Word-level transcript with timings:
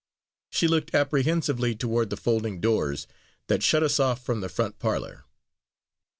She 0.49 0.67
looked 0.67 0.95
apprehensively 0.95 1.75
toward 1.75 2.09
the 2.09 2.17
folding 2.17 2.59
doors 2.59 3.05
that 3.45 3.61
shut 3.61 3.83
us 3.83 3.99
off 3.99 4.25
from 4.25 4.41
the 4.41 4.49
front 4.49 4.79
parlor. 4.79 5.25